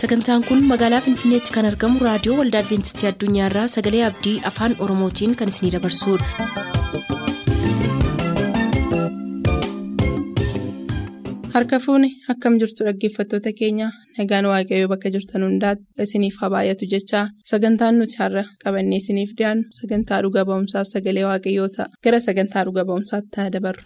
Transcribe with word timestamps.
sagantaan 0.00 0.44
kun 0.48 0.60
magaalaa 0.72 1.00
finfinneetti 1.06 1.54
kan 1.56 1.68
argamu 1.70 2.04
raadiyoo 2.08 2.38
waldaa 2.40 2.62
adventistii 2.64 3.08
addunyaarraa 3.12 3.66
sagalee 3.76 4.04
abdii 4.10 4.36
afaan 4.52 4.76
oromootiin 4.86 5.36
kan 5.42 5.54
isinidabarsudha. 5.54 7.28
harka 11.54 11.78
fuuni 11.84 12.08
akkam 12.32 12.54
jirtu 12.62 12.84
dhaggeeffattoota 12.88 13.50
keenya 13.60 13.88
nagaan 14.18 14.46
waaqayyoo 14.52 14.90
bakka 14.92 15.12
jirtan 15.14 15.46
hundaati 15.48 15.82
isiniif 16.06 16.36
haa 16.42 16.50
baay'atu 16.54 16.90
jechaa 16.94 17.24
sagantaan 17.52 17.98
nuti 18.02 18.16
har'a 18.22 18.44
qabannee 18.64 19.00
isiniif 19.02 19.30
dhiyaannu 19.38 19.64
sagantaa 19.80 20.20
dhuga 20.26 20.46
ba'umsaaf 20.50 20.86
sagalee 20.94 21.26
waaqayyoo 21.30 21.68
ta'a 21.78 21.88
gara 22.04 22.20
sagantaa 22.28 22.64
dhuga 22.70 22.82
ba'umsaatti 22.90 23.34
haa 23.42 23.50
dabarru. 23.56 23.82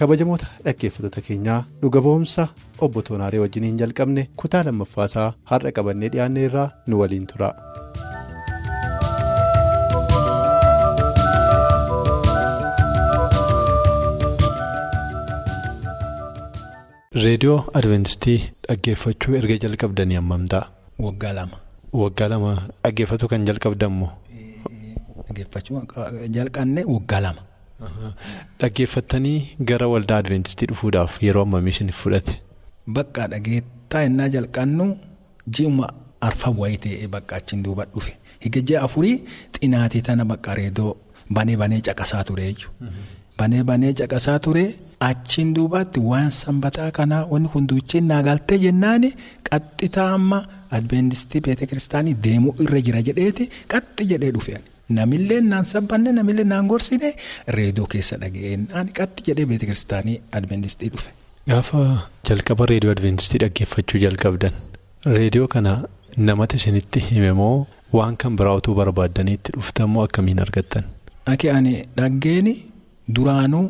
Kabajamoota 0.00 0.46
dhaggeeffattoota 0.66 1.22
keenyaa 1.28 1.58
dhuga 1.82 2.02
ba'umsa 2.06 2.46
obbo 2.86 3.04
Toonaaree 3.08 3.42
wajjiniin 3.44 3.80
jalqabne 3.84 4.26
kutaa 4.44 4.64
lammaffaasaa 4.70 5.28
har'a 5.52 5.74
qabannee 5.80 6.12
dhiyaanne 6.16 6.46
irraa 6.50 6.68
nu 6.86 7.02
waliin 7.04 7.26
tura. 7.34 7.52
reediyoo 17.24 17.58
adventistii 17.78 18.38
dhaggeeffachuu 18.68 19.34
erga 19.40 19.56
jalqabdanii 19.64 20.18
hammam 20.20 20.44
ta'a. 20.52 20.66
Waggaa 21.06 21.32
lama. 21.38 21.56
Waggaa 22.02 22.28
lama 22.32 22.52
dhaggeeffatu 22.84 23.28
kan 23.32 23.44
jalqabdammoo. 23.48 24.10
Dhaggeeffachuu 25.26 25.82
jalqabne 26.36 26.84
waggaa 26.94 27.20
lama. 27.26 27.42
Dhaggeeffattanii 28.60 29.38
gara 29.70 29.88
waldaa 29.92 30.18
adventistii 30.22 30.66
dhufuudhaaf 30.72 31.22
yeroo 31.26 31.42
ammamii 31.46 31.70
isin 31.76 31.92
fudhate. 32.00 32.34
Bakka 32.98 33.26
dhageettaa 33.32 34.02
innaa 34.08 34.28
jalqannu 34.34 34.86
ji'uma 35.58 35.88
arfan 36.28 36.54
wayii 36.62 36.78
ta'ee 36.84 37.08
bakka 37.16 37.36
achiin 37.40 37.62
duuba 37.66 37.84
dhufe 37.94 38.12
higa 38.44 38.60
ji'a 38.70 38.82
afurii 38.88 39.16
xinaatii 39.58 40.02
tana 40.08 40.24
bakka 40.32 40.54
reedoo 40.60 40.96
banee 41.38 41.56
banee 41.62 41.80
caqasaa 41.88 42.24
tureeyyu. 42.30 42.68
Banee 43.38 43.62
banee 43.70 43.92
caqasaa 44.00 44.38
ture 44.46 44.64
achiin 45.10 45.54
duubaatti 45.56 46.00
waan 46.10 46.30
sanbataa 46.40 46.90
kanaa 46.98 47.22
wanni 47.30 47.48
hunduuchiin 47.54 48.04
naagaltee 48.10 48.58
jennaan 48.64 49.06
qaxxitaa 49.50 50.10
amma 50.18 50.42
adventistii 50.78 51.40
beete 51.46 51.66
kiristaanii 51.70 52.14
deemuu 52.26 52.54
irra 52.66 52.80
jira 52.88 53.02
jedheeti 53.08 53.48
qaxxi 53.74 54.06
jedhee 54.12 54.30
dhufe. 54.36 54.58
Namillee 54.98 55.40
naan 55.50 55.64
sabbanne 55.72 56.12
namillee 56.18 56.44
naan 56.52 56.66
gorsine 56.72 57.10
reedoo 57.58 57.86
keessa 57.94 58.16
dhaga'een 58.22 58.62
qaxxi 58.98 59.26
jedhee 59.28 59.46
beete 59.50 59.66
kiristaanii 59.70 60.16
adventistii 60.40 60.88
dhufe. 60.94 61.10
Gaafa 61.50 61.82
jalqaba 62.28 62.66
reediyoo 62.72 62.94
adventistii 62.96 63.40
dhaggeeffachuu 63.44 64.00
jalqabdan 64.06 64.54
reediyoo 65.18 65.48
kana 65.54 65.72
namatti 66.28 66.56
isinitti 66.62 67.00
hime 67.10 67.32
moo 67.40 67.54
waan 67.98 68.16
kan 68.24 68.36
biraa 68.40 68.54
utuu 68.60 68.74
barbaaddaniitti 68.80 69.52
dhuftamoo 69.56 70.04
akkamiin 70.08 70.40
argattan? 70.44 70.84
Aki 71.32 71.50
ani 71.56 71.74
dhaggeeni 71.96 72.54
duraanuu 73.16 73.66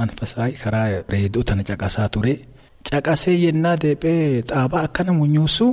manfasaa 0.00 0.48
karaa 0.62 0.86
reediyoo 1.14 1.44
tana 1.50 1.62
caqasaa 1.70 2.08
ture 2.14 2.34
caqasee 2.90 3.34
yennaa 3.44 3.76
deephee 3.82 4.42
xaabaa 4.52 4.82
akkana 4.88 5.12
munyuusu 5.20 5.66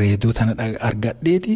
reediyoo 0.00 0.32
tana 0.38 0.52
argadheeti 0.88 1.54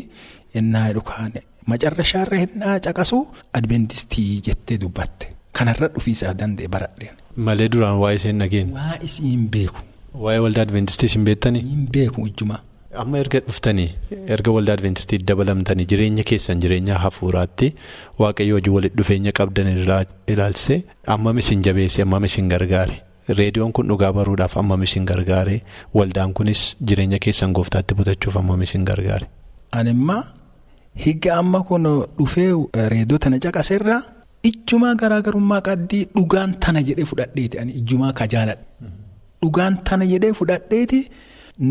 yennaa 0.55 0.89
dhukaane. 0.97 1.41
Macarrashaarra 1.73 2.39
hinnaa 2.45 2.77
caqasu 2.87 3.19
adventistii 3.61 4.41
jettee 4.49 4.79
dubbatte 4.83 5.27
kanarra 5.59 5.89
dhufiisaa 5.95 6.35
danda'e 6.41 6.69
baradheen. 6.77 7.15
Malee 7.37 7.69
duraan 7.73 7.99
waa'ee 8.03 8.17
isheen 8.21 8.39
dhageenye. 8.43 8.73
Waa 8.79 8.99
isii 9.09 9.31
hin 9.31 9.49
beeku. 9.57 9.81
Waa'ee 10.25 10.39
waldaa 10.47 10.63
adventistii 10.69 11.09
hin 11.15 11.25
beektanii. 11.29 11.63
Hin 11.71 11.87
beeku 11.97 12.27
ijjuma. 12.31 12.59
Amma 13.03 13.19
erga 13.19 13.41
dhuftanii 13.47 13.89
erga 14.37 14.51
waldaa 14.57 14.75
adventistii 14.79 15.19
dabalamtanii 15.31 15.87
jireenya 15.93 16.23
keessan 16.31 16.61
jireenya 16.65 16.99
hafuuraatti 17.05 17.73
waaqayyo 18.19 18.55
hojii 18.61 18.71
walitti 18.77 18.97
dhufeenya 19.01 19.33
qabdan 19.39 19.71
ilaalchisee 20.35 20.79
ammam 21.17 21.39
isin 21.43 21.63
jabeesse 21.69 22.03
ammam 22.05 22.25
isin 22.31 22.49
gargaare 22.53 23.01
reediyoon 23.41 23.73
kun 23.79 23.89
dhugaa 23.91 24.13
baruudhaaf 24.19 24.57
ammam 24.63 24.83
isin 24.87 25.05
gargaare 25.11 25.57
waldaan 26.01 26.33
kunis 26.41 26.63
jireenya 26.93 27.19
keessan 27.27 27.53
gooftaatti 27.59 27.95
butachuuf 28.01 28.37
ammam 28.43 28.63
isin 28.69 28.85
gargaare. 28.93 29.27
Animmaa. 29.73 30.23
Higa 31.03 31.37
amma 31.41 31.61
kun 31.69 31.85
dhufee 32.19 32.53
reedoo 32.93 33.19
tana 33.19 33.39
caqaseerraa 33.45 34.01
ijjumaa 34.51 34.95
garaagarummaa 35.03 35.61
qaddii 35.69 36.05
dhugaan 36.17 36.51
tana 36.67 36.83
jedhee 36.89 37.05
fudhadheeti 37.11 37.59
ani 37.63 37.73
ijjumaa 37.81 38.13
ka 38.19 38.27
jaaladha. 38.35 38.63
Dhugaan 39.43 39.79
tana 39.89 40.05
jedhee 40.13 40.33
fudhadheeti 40.41 41.01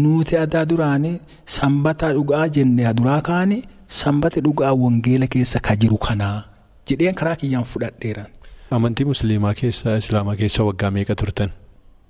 nuti 0.02 0.38
addaa 0.44 0.66
duraanii 0.72 1.16
sanbata 1.58 2.12
dhugaa 2.18 2.48
jennee 2.58 2.94
duraa 3.00 3.22
kaanii 3.30 3.62
sanbata 4.00 4.42
dhugaa 4.48 4.74
wangeela 4.84 5.28
keessa 5.36 5.60
ka 5.68 5.76
jiru 5.84 5.98
kanaa 6.08 6.38
jedheen 6.92 7.16
karaa 7.22 7.36
kiyyaan 7.44 7.64
fudhadheeran. 7.76 8.28
Amantii 8.72 9.06
musliimaa 9.12 9.54
keessa 9.62 9.98
islaamaa 10.04 10.36
keessa 10.42 10.64
waggaa 10.70 10.92
meeqa 10.98 11.16
turtan? 11.24 11.50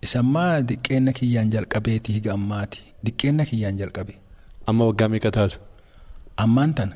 Isammaa 0.05 0.61
diqqeenna 0.69 1.11
kiyyaan 1.19 1.49
jalqabeeti 1.53 2.13
higa 2.17 2.33
ammaati 2.33 2.79
diqqeenna 3.05 3.45
kiyyaan 3.49 3.77
jalqabe. 3.81 4.13
Amma 4.67 4.85
waggaa 4.89 5.09
meeqa 5.13 5.31
taatu? 5.37 5.57
Ammaan 6.43 6.73
tana 6.77 6.95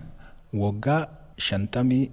waggaa 0.54 1.08
shantamii 1.38 2.10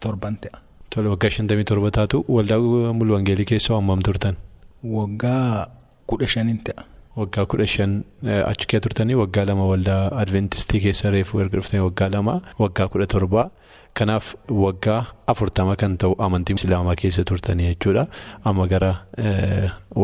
torban 0.00 0.36
ta'a. 0.42 0.58
Tole 0.90 1.08
waggaa 1.08 1.30
shantamii 1.30 1.64
torba 1.64 1.90
taatu 1.90 2.24
waldaa 2.28 2.58
mulu 2.92 3.14
wangeelii 3.14 3.44
keessa 3.52 3.74
hammam 3.74 4.02
turtan? 4.02 4.36
Waggaa 4.84 5.66
kudha 6.06 6.26
shanin 6.26 6.58
ta'a. 6.66 6.84
Waggaa 7.16 7.46
kudha 7.46 7.66
shan 7.66 8.02
achi 8.50 8.66
keessa 8.66 8.80
turtanii 8.86 9.14
waggaa 9.22 9.44
lama 9.44 9.66
waldaa 9.72 10.02
adventistii 10.22 10.80
keessa 10.80 11.10
reefu 11.10 11.40
erga 11.40 11.56
dhuftanii 11.58 11.82
waggaa 11.88 12.08
lama 12.16 12.40
waggaa 12.58 12.88
kudha 12.88 13.06
torbaa 13.06 13.50
kanaaf 13.98 14.34
waggaa 14.64 15.00
afurtama 15.32 15.76
kan 15.82 15.96
ta'u 16.02 16.14
amantii 16.26 16.54
islaamaa 16.60 16.94
keessa 17.02 17.24
turtanii 17.30 17.66
jechuudha 17.72 18.06
amma 18.50 18.66
gara 18.72 18.90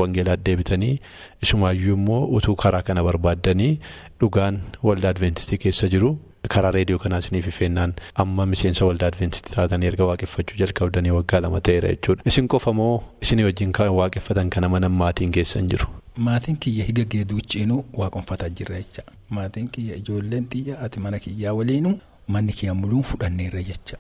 wangeelaa 0.01 0.37
deebitanii 0.37 1.01
isumaayyuu 1.43 1.97
immoo 1.99 2.23
utuu 2.39 2.55
karaa 2.63 2.83
kana 2.89 3.05
barbaaddanii 3.09 3.75
dhugaan 4.21 4.61
waldaa 4.83 5.11
adventistii 5.17 5.59
keessa 5.67 5.89
jiru. 5.97 6.19
karaa 6.55 6.71
reediyoo 6.75 6.99
kanaa 7.03 7.19
isiniif 7.23 7.47
ifeennaan 7.51 7.93
amma 8.23 8.45
miseensa 8.51 8.85
waldaa 8.89 9.07
adventistii 9.13 9.55
taatanii 9.55 9.87
erga 9.91 10.05
waaqeffachuu 10.11 10.57
jalqabdanii 10.61 11.11
waggaa 11.17 11.41
lama 11.45 11.61
ta'eera 11.69 11.89
jechuudha. 11.95 12.23
Isin 12.31 12.49
qofa 12.53 12.73
moo 12.81 12.93
isinii 13.27 13.45
wajjin 13.49 13.73
kan 13.79 13.89
waaqeffatan 14.01 14.51
kana 14.57 14.69
mana 14.75 14.89
maatiin 15.01 15.33
keessan 15.37 15.67
jiru? 15.73 15.87
Maatiin 16.29 16.57
kiyya 16.67 16.85
higa 16.91 17.05
geeduu 17.15 17.41
ciinuu 17.55 17.81
waaqonfataa 18.03 18.49
jirra 18.61 18.77
jecha. 18.83 19.03
Maatiin 19.39 19.69
kiyya 19.79 19.97
ijoolleen 20.03 20.47
xiyya 20.53 20.79
ati 20.87 21.01
mana 21.07 21.19
kiyyaa 21.25 21.53
waliinuu 21.61 21.99
manni 22.29 22.53
kiyya 22.53 22.75
muluun 22.75 23.03
fudhanneerra 23.03 23.63
jecha. 23.63 23.97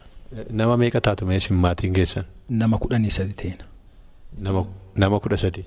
Nama 0.50 0.76
meeqa 0.76 1.00
taatu 1.00 1.26
mee 1.26 1.37
isin 1.37 1.56
maatiin 1.56 1.92
keessan? 1.94 2.25
Nama 2.48 2.78
kudhanii 2.78 3.10
sadi 3.10 3.32
ta'ina. 3.32 3.64
Nama 4.97 5.20
kudha 5.20 5.37
sadi? 5.37 5.64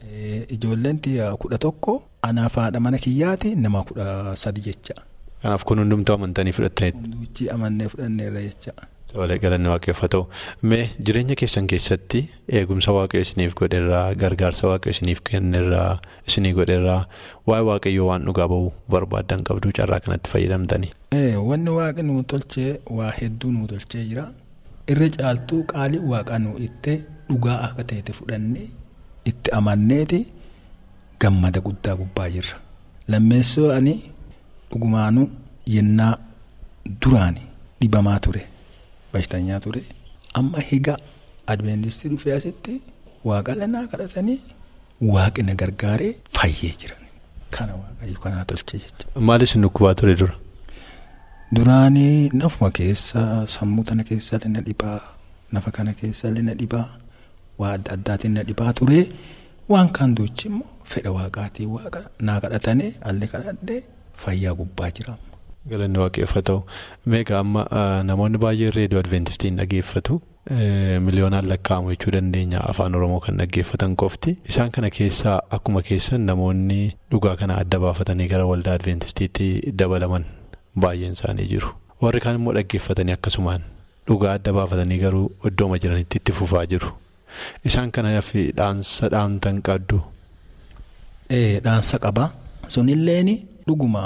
Ijoolleen 0.49 0.99
kudha 1.39 1.57
tokko 1.57 2.03
anaaf 2.21 2.55
haadha 2.55 2.79
mana 2.79 2.97
kiyyaati 2.97 3.55
nama 3.55 3.83
kudha 3.83 4.35
sadi 4.35 4.61
jecha. 4.61 4.93
Kanaaf 5.41 5.63
kun 5.63 5.79
hundumtuu 5.79 6.13
amantanii 6.15 6.51
fudhataniitu. 6.51 6.97
Hunduuchi 6.97 7.49
amannee 7.49 7.87
fudhanneerra 7.87 8.41
jecha. 8.41 8.73
Tolee 9.13 9.39
galanni 9.43 9.69
waaqeffatoo 9.71 10.23
mee 10.71 10.83
jireenya 11.05 11.35
keessan 11.41 11.67
keessatti 11.71 12.19
eegumsa 12.59 12.91
waaqayyo 12.97 13.21
isiniif 13.27 13.53
godherraa 13.61 14.13
gargaarsa 14.23 14.67
waaqayyo 14.71 14.93
isiniif 14.95 15.21
kennerraa 15.29 15.93
isinii 16.31 16.51
godherraa 16.59 16.99
waa'ee 17.49 17.65
waaqayyoo 17.69 18.07
waan 18.09 18.25
dhugaa 18.27 18.47
ba'uu 18.51 18.69
barbaadan 18.95 19.41
qabduu 19.47 19.71
carraa 19.79 19.99
kanatti 20.05 20.29
fayyadamtanii. 20.33 20.91
Wanni 21.49 21.71
waaqni 21.79 22.03
nu 22.09 22.23
tolchee 22.33 22.71
waa 22.99 23.09
hedduu 23.21 23.51
nu 23.55 23.67
tolchee 23.71 24.03
jira. 24.09 24.25
Irra 24.91 25.07
caaltuu 25.17 25.63
qaalii 25.73 26.03
waaqaa 26.13 26.39
nu 26.45 26.51
itti 26.67 26.93
dhugaa 27.31 27.57
akka 27.69 27.83
ta'etti 27.93 28.13
fudhannee 28.19 28.67
itti 29.33 29.51
amanneeti 29.61 30.19
gammada 31.21 31.59
guddaa 31.67 31.95
gubbaa 32.03 32.29
jirra. 32.37 32.57
Lammeessoo 33.07 33.71
ani. 33.79 33.95
Dhugumaanuu 34.71 35.27
yennaa 35.75 36.13
duraani 37.05 37.41
dhibamaa 37.81 38.19
ture 38.25 38.41
bashtanyaa 39.13 39.59
ture 39.65 39.81
amma 40.39 40.59
higa 40.71 40.95
adventistii 41.53 42.09
dhufee 42.13 42.33
asitti 42.39 42.75
waaqa 43.29 43.55
lanaa 43.61 43.85
kadhatanii 43.93 44.39
waaqni 45.13 45.55
gargaaree 45.61 46.11
fayyee 46.39 46.73
jiran 46.81 47.03
kana 47.57 47.73
waaqayyo 47.81 48.19
kanaa 48.25 48.45
tolchee 48.51 48.79
jecha. 48.83 49.05
Maal 49.27 49.41
isin 49.47 49.61
dhukkubaa 49.65 49.95
ture 50.01 50.15
dura? 50.21 50.35
Duraanii 51.55 52.29
nafuma 52.33 52.69
keessa 52.71 53.21
sammuu 53.47 53.83
tana 53.83 54.03
keessa 54.09 54.37
na 54.55 54.61
dhibaa 54.67 54.99
nafa 55.51 55.71
kana 55.77 55.93
keessa 55.93 56.29
na 56.31 56.53
dhibaa 56.59 56.87
waa 57.59 57.71
adda 57.77 57.91
addaatiin 57.97 58.33
na 58.37 58.43
dhibaa 58.49 58.73
ture 58.79 58.99
waan 59.73 59.89
kaan 59.95 60.13
duuchi 60.17 60.47
immoo 60.51 60.67
fedha 60.91 61.11
waaqaatii 61.17 61.65
waaqa 61.75 62.01
naa 62.27 62.39
kadhatanii 62.43 62.91
alli 63.11 63.27
kadhadhee. 63.33 63.81
Fayyaa 64.21 64.53
gubbaa 64.59 64.91
jira. 64.97 65.13
Galanni 65.71 65.99
waaqeffatu 66.03 66.55
meeqa 67.13 67.39
amma 67.43 67.63
namoonni 68.09 68.37
baay'een 68.43 68.73
reediyoo 68.77 69.01
adventistiin 69.03 69.57
dhageeffatu 69.61 70.19
miliyoonaan 71.07 71.47
lakkaa'amu 71.51 71.91
jechuu 71.93 72.11
dandeenya. 72.15 72.59
Afaan 72.71 72.95
oromoo 72.99 73.19
kan 73.25 73.37
dhaggeeffatan 73.41 73.95
qofti. 74.03 74.37
Isaan 74.49 74.71
kana 74.71 74.89
keessaa 74.99 75.39
akkuma 75.57 75.81
keessan 75.89 76.21
namoonni 76.29 76.79
dhugaa 77.11 77.35
kana 77.41 77.57
adda 77.63 77.79
baafatanii 77.85 78.27
gara 78.31 78.45
waldaa 78.51 78.73
adventistiitti 78.79 79.49
dabalaman 79.81 80.25
baay'een 80.85 81.13
isaanii 81.19 81.47
jiru. 81.53 81.69
Warri 82.01 82.19
kaan 82.23 82.35
immoo 82.41 82.53
dhaggeeffatanii 82.57 83.13
akkasumaan 83.19 83.61
dhugaa 84.07 84.33
adda 84.39 84.53
baafatanii 84.57 84.97
garuu 85.05 85.27
iddooma 85.51 85.77
jiranitti 85.83 86.17
itti 86.23 86.31
fufaa 86.39 86.65
jiru. 86.73 86.89
Isaan 87.71 87.91
kanaaf 87.91 88.31
dhaansa 88.61 89.09
dhaamtan 89.15 89.61
qabdu. 89.67 89.99
Dhaansa 91.29 91.99
qaba. 92.05 92.31
Sunilleen 92.67 93.29
dhuguma 93.67 94.03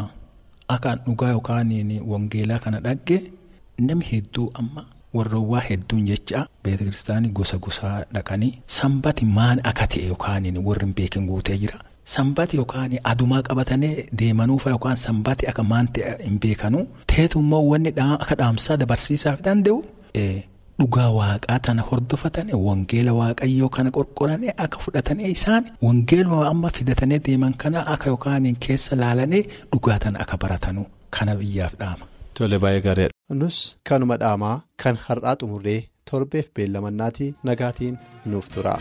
akka 0.76 0.96
dhugaa 1.06 1.30
yookaan 1.36 1.72
wangeelaa 2.12 2.60
kana 2.66 2.80
dhagge 2.88 3.18
namni 3.80 4.06
hedduu 4.12 4.50
amma. 4.54 4.84
warroowwan 5.18 5.62
hedduun 5.70 6.06
jecha 6.10 6.40
beekta 6.66 6.84
kiristaanii 6.86 7.30
gosa 7.40 7.58
gosaa 7.66 7.98
dhaqanii 8.14 8.48
sanbati 8.78 9.26
maal 9.34 9.60
akka 9.72 9.86
ta'e 9.94 10.06
yookaan 10.12 10.46
warri 10.68 10.86
hin 10.86 10.94
beekin 11.00 11.26
guutee 11.32 11.58
jira. 11.64 11.78
Sanbati 12.14 12.58
yookaan 12.60 12.96
adumaa 13.12 13.42
qabatanii 13.50 13.92
deemanuufa 14.22 14.70
yookaan 14.74 14.98
sanbati 15.02 15.48
akka 15.52 15.64
maan 15.74 15.88
ta'e 15.98 16.16
hin 16.24 16.40
beekanu 16.46 16.82
teetummoo 17.14 17.62
wanni 17.72 17.94
akka 18.00 18.36
dhaamsaa 18.42 18.78
dabarsiisaaf 18.84 19.44
danda'u 19.50 19.78
dhugaa 20.80 21.10
waaqaa 21.20 21.60
tana 21.68 21.82
hordofatanii 21.90 22.58
wangeela 22.68 23.12
waaqayyoo 23.20 23.70
kana 23.76 23.90
qorqoranii 23.98 24.52
akka 24.66 24.80
fudhatanii 24.86 25.30
isaan 25.36 25.64
wangeeluma 25.88 26.40
amma 26.52 26.70
fidatanii 26.78 27.20
deeman 27.28 27.54
kana 27.64 27.80
akka 27.94 28.08
yookaan 28.14 28.48
keessa 28.68 28.96
laalanii 29.04 29.44
dhugaa 29.72 30.00
tana 30.06 30.18
akka 30.26 30.38
baratanu 30.44 30.82
kana 31.18 31.36
biyyaaf 31.42 31.74
dhaama. 31.82 32.06
Tole 32.38 32.58
baay'ee 32.64 32.82
gaariidha. 32.88 33.14
Nus 33.42 33.58
kanuma 33.90 34.16
dhaamaa 34.24 34.56
kan 34.84 34.96
har'aa 35.08 35.36
xumurree 35.44 35.80
torbeef 36.12 36.48
beellamannaatii 36.60 37.30
nagaatiin 37.50 37.96
nuuf 38.34 38.48
tura. 38.56 38.76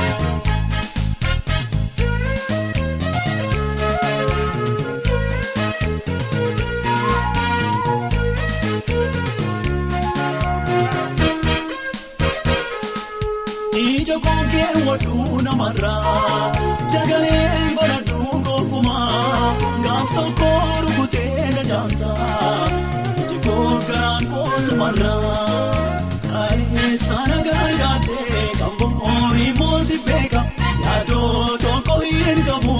koosumarraa 24.82 26.02
kaayee 26.32 26.98
sana 26.98 27.38
gargaartee 27.48 28.46
kan 28.60 28.72
bo'oorii 28.80 29.52
moosi 29.60 29.98
beeka 30.08 30.42
yaadoo 30.86 31.58
tokko 31.64 31.98
hin 32.06 32.42
qabu 32.48 32.76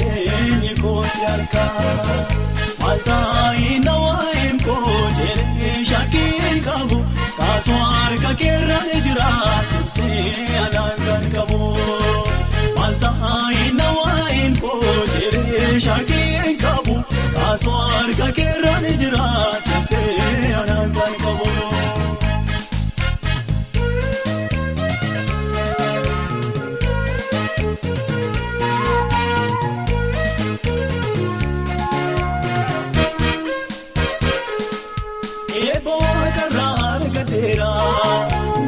jireenyi 0.00 0.74
koosi 0.82 1.24
harkaa 1.30 1.88
maltaayina 2.82 3.94
waa'een 4.04 4.62
koo 4.66 4.98
jedhee 5.18 5.74
shakkii 5.90 6.60
qabu 6.68 7.00
kaasoo 7.38 7.82
harka 7.96 8.34
keerraan 8.44 8.90
jira 9.08 9.30
cimsee 9.72 10.58
anaan 10.66 10.96
kan 11.08 11.24
qabu. 11.34 11.60
Maltaayina 12.78 13.88
waa'een 14.00 14.56
koo 14.60 14.94
jedhee 15.14 15.80
shaakii 15.88 16.56
qabu 16.64 16.96
kaasoo 17.36 17.82
harka 17.94 18.30
keerraan 18.40 18.86
jira 19.04 19.26
cimsee 20.62 20.74
anaan 20.74 20.92
kan 20.92 21.12
qabu. 21.22 21.46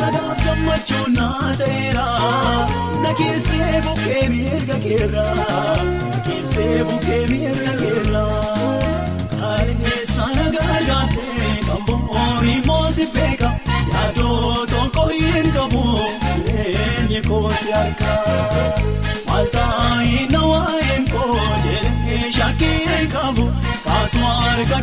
Nagaaf 0.00 0.38
gammachuu 0.46 1.06
naa 1.16 1.52
ta'eera 1.60 2.06
na 3.02 3.10
keessee 3.18 3.80
bukkee 3.86 4.24
mirga 4.32 4.76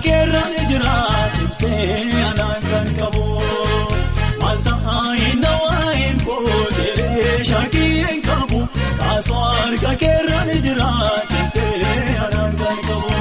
keerraan 0.02 0.54
jira 0.70 0.96
cimsee 1.36 2.24
anaan 2.30 2.62
kan 2.72 2.88
qabu. 3.00 3.26
Maltaayina 4.42 5.52
waa'een 5.64 6.18
koo 6.26 6.60
jedhee 6.78 7.44
shaakii 7.44 8.22
qabu. 8.28 8.60
Kaasuma 9.00 9.52
harka 9.60 9.96
keerraan 10.02 10.50
jira 10.66 10.92
cimsee 11.30 12.18
anaan 12.26 12.56
kan 12.62 12.78
qabu. 12.88 13.21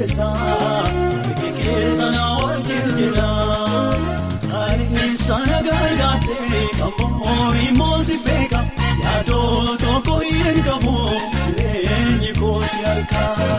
Hin 0.00 0.26
harki 0.40 1.50
keessa 1.60 2.06
na 2.16 2.24
wajjin 2.42 2.86
jira 2.98 3.28
kaaleessa 4.50 5.38
na 5.50 5.58
gargaartee 5.66 6.62
kan 6.78 6.92
bo'oorii 7.00 7.72
moosi 7.80 8.16
beeka 8.26 8.60
yaadoo 9.04 9.76
tokko 9.84 10.16
hin 10.28 10.62
qabu 10.68 10.94
jireenyi 11.58 12.32
koosi 12.40 12.80
harkaa 12.86 13.50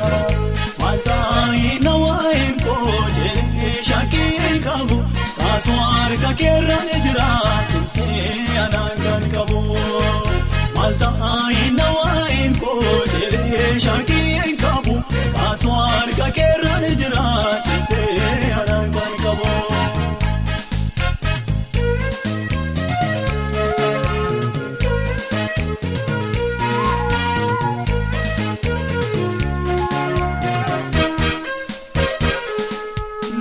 maltaayina 0.81 1.93
waa'een 2.05 2.55
koo 2.65 2.97
jedhee 3.17 3.75
shakkii 3.89 4.59
qabu. 4.67 4.97
Kaasuma 5.37 5.85
harka 5.93 6.33
keerraan 6.41 6.89
jira 7.05 7.29
Kaasuma 16.21 16.29
harka 16.29 16.31
keerraan 16.37 16.83
jira 16.99 17.25
cimsee 17.65 18.53
anaan 18.61 18.91
kan 18.95 19.11
qabu. 19.23 19.49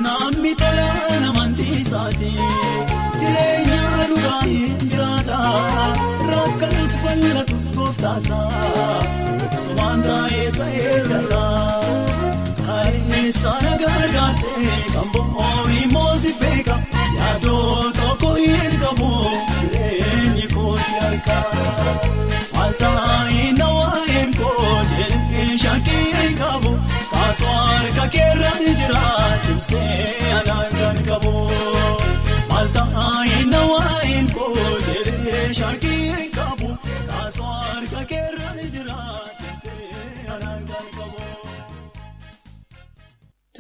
Namni 0.05 0.53
tola 0.61 0.89
namantii 1.25 1.73
isaati 1.83 2.31
jireenya 3.21 3.81
dhugaa 4.11 4.41
hin 4.51 4.77
jiraata 4.93 5.39
rakkatus 6.33 6.95
bal'atus 7.05 7.67
gooftaasa 7.77 8.41
sumaan 9.65 10.05
taa'eessa 10.09 10.67
eeggata 10.85 11.43
kaaleessa 11.43 11.60
Saana 13.33 13.77
gabaagaatee 13.81 14.77
kan 14.95 15.09
boo'oorii 15.13 15.87
moosi 15.93 16.33
beeka 16.41 16.75
yaadoo 17.19 17.93
tokko 17.99 18.31
hin 18.35 18.75
qabu 18.83 19.11
jireenyi 19.61 20.47
kooti 20.55 20.93
harkaa 21.05 21.45
waltaa'ina 22.57 23.69
waa'een 23.77 24.35
kooti 24.41 25.59
shakkii 25.65 26.05
hin 26.19 26.35
qabu 26.43 26.75
kaasoo 27.13 27.57
harka 27.71 28.09
keerra 28.17 28.53
jira 28.67 29.05
cimsee 29.47 30.35
anaan 30.41 30.73
kan 30.81 31.03
qabu. 31.11 31.35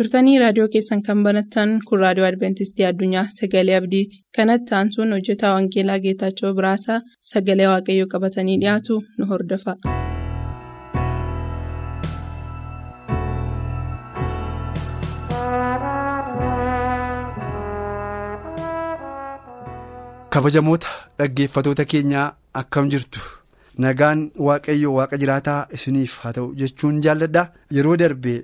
Turtanii 0.01 0.35
raadiyoo 0.43 0.67
keessan 0.75 1.01
kan 1.07 1.23
banattan 1.27 1.73
kun 1.89 2.03
raadiyoo 2.05 2.29
adventistii 2.29 2.87
addunyaa 2.91 3.25
sagalee 3.39 3.77
abdiiti. 3.81 4.21
Kanatti 4.39 4.77
aansuun 4.81 5.17
hojjetaa 5.17 5.55
wangeelaa 5.57 5.99
geetaachoo 6.07 6.53
biraasaa 6.61 7.01
sagalee 7.33 7.71
waaqayyoo 7.75 8.11
qabatanii 8.17 8.59
dhiyaatu 8.67 9.01
nu 9.19 9.31
hordofa. 9.35 9.77
kabajamoota 20.31 20.89
dhaggeeffatoota 21.19 21.85
keenyaa 21.93 22.27
akkam 22.61 22.91
jirtu? 22.95 23.21
Nagaan 23.85 24.21
waaqayyoo 24.47 24.95
waaqa 24.99 25.17
jiraataa 25.23 25.59
isiniif 25.79 26.19
haa 26.23 26.33
ta'u 26.39 26.55
jechuun 26.63 27.01
jaalladha. 27.07 27.45
Yeroo 27.77 27.97
darbe 28.03 28.35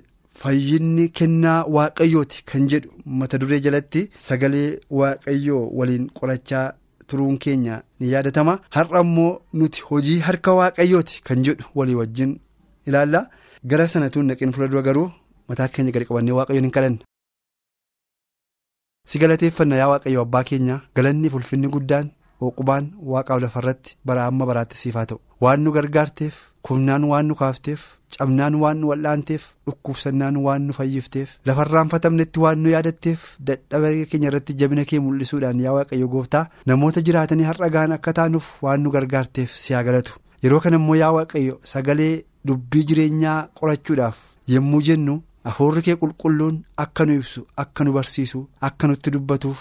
fayyinni 0.41 1.05
kennaa 1.17 1.59
waaqayyooti 1.75 2.43
kan 2.49 2.67
jedhu 2.71 2.89
mata 3.19 3.37
duree 3.41 3.59
jalatti 3.65 4.01
sagalee 4.27 4.69
waaqayyoo 4.99 5.63
waliin 5.79 6.05
qorachaa 6.19 6.65
turuun 7.07 7.37
keenya 7.43 7.75
ni 7.99 8.11
yaadatama. 8.13 8.59
Har'a 8.75 9.01
immoo 9.05 9.39
nuti 9.53 9.81
hojii 9.89 10.19
harka 10.27 10.53
waaqayyooti 10.59 11.21
kan 11.27 11.43
jedhu 11.47 11.65
walii 11.77 11.95
wajjin 12.01 12.31
ilaalla. 12.87 13.21
Gara 13.69 13.87
sanatuun 13.93 14.25
naqeen 14.29 14.51
fuuldura 14.55 14.81
garuu 14.87 15.09
mataa 15.49 15.67
keenya 15.73 15.91
gadi 15.95 16.05
qabannee 16.09 16.33
waaqayyoon 16.39 16.63
hin 16.67 16.71
kadhanna. 16.77 16.99
si 19.09 19.19
galateeffanna 19.21 19.75
yaa 19.79 19.87
waaqayyo 19.93 20.21
abbaa 20.25 20.43
keenya 20.49 20.75
galanni 20.95 21.29
ulfinni 21.37 21.67
guddaan 21.75 22.07
hooqubaan 22.41 22.85
waaqaaf 23.11 23.39
lafarratti 23.43 23.95
bara 24.07 24.25
amma 24.29 24.45
baraatti 24.49 24.77
siif 24.81 24.95
haa 24.99 25.05
ta'u. 25.11 25.19
Waan 25.43 25.61
nu 25.63 25.71
gargaarteef 25.77 26.35
kufnaan 26.67 27.03
waan 27.11 27.25
nu 27.31 27.35
kaafteef 27.41 27.81
cabnaan 28.17 28.55
waan 28.63 28.77
nu 28.81 28.87
wal'aanteef 28.91 29.43
dhukkubsannaan 29.67 30.37
waan 30.45 30.61
nu 30.67 30.73
fayyifteef 30.79 31.35
lafarraanfatamnetti 31.49 32.39
waan 32.45 32.59
nu 32.63 32.69
yaadatteef 32.75 33.27
dadhabaa 33.49 34.05
keenya 34.11 34.27
irratti 34.31 34.53
jabina 34.61 34.85
kee 34.91 34.99
mul'isuudhaan 35.05 35.59
yaa 35.65 35.73
waaqayyo 35.77 36.07
gooftaa 36.15 36.45
namoota 36.71 37.01
jiraatanii 37.09 37.43
har'a 37.51 37.69
gahan 37.75 37.91
akka 37.97 38.13
taanuuf 38.19 38.49
waan 38.67 38.81
nu 38.83 38.91
gargaarteef 38.97 39.51
si 39.61 39.73
haa 39.77 39.83
galatu 39.89 40.19
yeroo 40.43 40.59
kana 40.65 40.75
immoo 40.81 40.95
yaa 41.03 41.11
waaqayyo 41.19 41.59
sagalee 41.73 42.11
dubbii 42.47 42.83
jireenyaa 42.89 43.39
qorachuudhaaf 43.59 44.17
yommuu 44.55 44.81
jennu. 44.89 45.21
Afuurri 45.49 45.81
kee 45.83 45.93
qulqulluun 45.99 46.55
akka 46.83 47.05
nu 47.07 47.13
ibsu 47.19 47.41
akka 47.63 47.83
nu 47.85 47.91
barsiisu 47.97 48.39
akka 48.67 48.87
nutti 48.87 49.11
dubbatuuf 49.15 49.59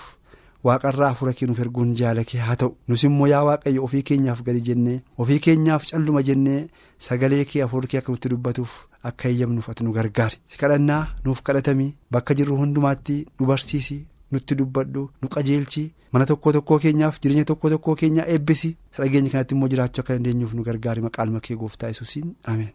waaqarraa 0.64 1.10
afuura 1.14 1.32
kee 1.38 1.46
nuuf 1.46 1.58
erguun 1.64 1.94
jaalakee 2.00 2.40
haa 2.46 2.56
ta'u. 2.56 2.76
Nus 2.88 3.04
immoo 3.08 3.26
yaa 3.32 3.44
waaqayyo 3.48 3.84
ofii 3.84 4.02
keenyaaf 4.10 4.42
gadi 4.46 4.60
jennee 4.68 5.02
ofii 5.18 5.38
keenyaaf 5.46 5.86
calluma 5.90 6.22
jennee 6.28 6.68
sagalee 7.08 7.44
kee 7.44 7.62
afuurri 7.66 7.88
kee 7.92 7.98
akka 8.00 8.12
nutti 8.12 8.28
dubbatuuf 8.32 8.72
akka 9.10 9.28
eeyyamnuuf 9.28 9.68
ati 9.70 9.84
nu 9.84 9.92
gargaari. 9.98 10.36
Si 10.46 10.58
kadhannaa 10.62 11.02
nuuf 11.24 11.42
kadhatamii 11.42 11.94
bakka 12.10 12.34
jirru 12.40 12.56
hundumaatti 12.62 13.18
nu 13.40 13.46
barsiisi 13.46 13.98
nutti 14.32 14.54
dubbadhu 14.58 15.10
nu 15.22 15.28
qajeelchi 15.34 15.84
mana 16.12 16.26
tokko 16.26 16.52
tokkoo 16.52 16.78
keenyaaf 16.84 17.20
jireenya 17.22 17.44
tokko 17.44 17.70
tokkoo 17.70 17.94
keenyaa 17.94 18.26
eebbisi. 18.34 18.76
Dhageenya 18.96 19.30
kanatti 19.30 19.54
immoo 19.54 19.68
jiraachuu 19.68 20.00
akka 20.02 20.14
dandeenyuuf 20.14 20.54
nu 20.54 20.62
gargaari. 20.68 21.02
Maqaan 21.06 21.40
kee 21.40 21.56
gooftaa 21.56 21.88
yesuusiin. 21.92 22.34
Ameen. 22.44 22.72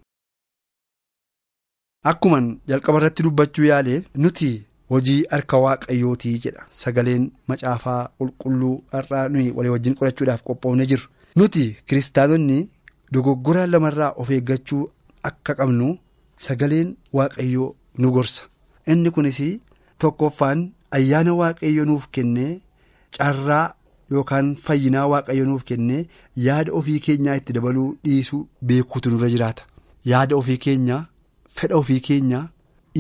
Akkuman 2.04 2.46
jalqaba 2.68 3.10
dubbachuu 3.24 3.66
yaale 3.66 4.04
nuti 4.16 4.52
hojii 4.92 5.24
harka 5.32 5.58
waaqayyootii 5.66 6.38
jedha. 6.44 6.66
Sagaleen 6.82 7.24
macaafaa 7.50 8.02
qulqulluu 8.20 8.76
har'aa 8.94 9.26
nuyi 9.34 9.52
walii 9.58 9.70
wajjin 9.76 9.96
qorachuudhaaf 10.00 10.44
qophoofne 10.48 10.86
jirru 10.92 11.08
nuti 11.40 11.66
kiristaanonni 11.88 12.60
dogoggora 13.14 13.68
lamarraa 13.74 14.12
of 14.22 14.30
eeggachuu 14.38 14.84
akka 15.30 15.54
qabnu 15.60 15.88
sagaleen 16.46 16.90
waaqayyoo 17.18 17.70
nu 18.02 18.12
gorsa. 18.16 18.44
Inni 18.92 19.12
kunis 19.16 19.40
tokkoffaan 20.00 20.60
ayyaana 20.98 21.34
waaqayyo 21.42 21.86
nuuf 21.90 22.08
kennee 22.16 22.62
carraa 23.18 23.68
yookaan 24.14 24.48
fayyinaa 24.66 25.08
waaqayyo 25.14 25.46
nuuf 25.50 25.64
kennee 25.70 26.08
yaada 26.46 26.72
ofii 26.80 27.00
keenyaa 27.06 27.36
itti 27.40 27.54
dabaluu 27.58 27.90
dhiisuu 28.06 28.48
beekuutu 28.68 29.10
nurra 29.12 29.30
jiraata. 29.34 29.64
Yaada 30.12 30.36
ofii 30.42 30.58
keenyaa. 30.66 31.06
Fedha 31.56 31.76
ofii 31.82 32.00
keenya 32.08 32.40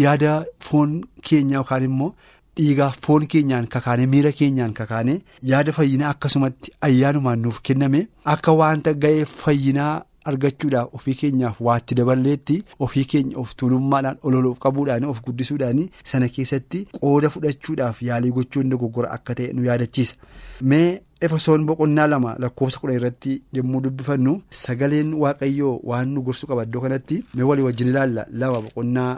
yaada 0.03 0.35
foon 0.67 1.01
keenya 1.29 1.55
yookaan 1.61 1.83
immoo 1.89 2.13
dhiigaa 2.59 2.91
foon 3.07 3.27
keenyaan 3.33 3.67
kakaane 3.73 4.05
miira 4.13 4.31
keenyaan 4.39 4.73
kakaane 4.79 5.17
yaada 5.51 5.71
fayyinaa 5.79 6.09
akkasumatti 6.15 6.71
ayyaanumaan 6.87 7.39
nuuf 7.47 7.59
kenname 7.69 8.07
akka 8.35 8.51
wanta 8.61 8.93
ga'ee 9.03 9.25
fayyinaa 9.43 9.93
argachuudhaaf 10.31 10.93
ofii 10.97 11.13
keenyaaf 11.21 11.61
waatti 11.67 11.95
daballeetti 11.99 12.57
ofii 12.87 13.05
keenya 13.13 13.37
of 13.43 13.53
tuulummaadhaan 13.61 14.17
ololuuf 14.29 14.59
qabuudhaan 14.65 15.05
of 15.11 15.21
guddisuudhaan 15.27 15.79
sana 16.11 16.27
keessatti 16.35 16.83
qooda 16.99 17.29
fudhachuudhaaf 17.35 18.01
yaalii 18.09 18.31
gochuun 18.35 18.69
dogoggora 18.73 19.11
akka 19.15 19.35
ta'e 19.39 19.53
nu 19.53 19.65
yaadachiisa. 19.69 20.15
Mee 20.61 21.01
Efesoon 21.25 21.65
boqonnaa 21.69 22.07
lama 22.11 22.35
lakkoofsa 22.43 22.79
kudha 22.81 22.93
irratti 22.99 23.33
yommuu 23.55 23.81
dubbifannu 23.87 24.31
sagaleen 24.59 25.09
waaqayyoo 25.23 25.73
waan 25.89 26.09
nu 26.13 26.21
gorsu 26.27 26.47
qaba 26.51 26.63
iddoo 26.69 26.81
kanatti 26.85 27.23
mee 27.35 27.43
walii 27.49 27.63
wajjin 27.67 27.87
ilaalla 27.91 28.25
lama 28.43 28.61
boqonnaa 28.65 29.11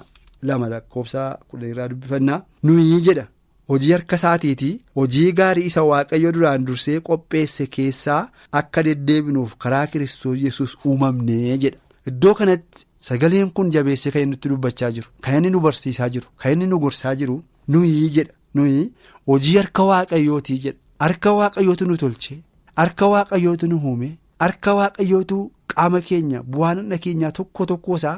lama 0.49 0.69
lakkoofsa 0.73 1.23
kudha 1.49 1.67
irraa 1.71 1.87
dubbifannaa 1.91 2.41
nuyi 2.63 3.01
jedha. 3.07 3.27
Hojii 3.71 3.91
harka 3.95 4.15
isaatiitii 4.19 4.73
hojii 4.99 5.31
gaarii 5.39 5.65
isa 5.69 5.83
waaqayyo 5.89 6.31
duraan 6.37 6.65
dursee 6.69 6.99
qopheesse 7.09 7.67
keessaa 7.75 8.21
akka 8.59 8.83
deddeebinuuf 8.87 9.53
karaa 9.65 9.87
kiristoos 9.91 10.41
yesus 10.45 10.77
uumamnee 10.85 11.57
jedha. 11.63 11.77
Iddoo 12.09 12.33
kanatti 12.39 12.85
sagaleen 13.07 13.51
kun 13.59 13.71
jabeessee 13.75 14.11
kan 14.13 14.21
inni 14.21 14.31
nutti 14.35 14.49
dubbachaa 14.53 14.91
jiru 14.97 15.07
kan 15.27 15.35
inni 15.37 15.49
nu 15.53 15.59
barsiisaa 15.65 16.09
jiru 16.15 16.27
kan 16.43 16.51
inni 16.57 16.67
nu 16.71 16.79
gorsaa 16.85 17.15
jiru 17.21 17.37
nuyi 17.67 18.09
jedha. 18.17 18.33
Nuyi 18.55 18.81
hojii 19.27 19.55
harka 19.57 19.83
waaqayyootii 19.91 20.59
jedha. 20.65 20.77
Harka 20.99 21.31
waaqayyootu 21.39 21.85
nu 21.87 21.97
tolche 22.01 22.35
harka 22.81 23.07
waaqayyootu 23.13 23.67
nu 23.71 23.77
uume 23.85 24.09
harka 24.43 24.73
waaqayyootu 24.79 25.39
qaama 25.73 26.01
keenya 26.07 26.43
bu'aan 26.55 26.77
hunda 26.83 26.97
keenyaa 27.07 27.31
tokko 27.39 27.65
tokko 27.71 27.95
isaa 28.01 28.15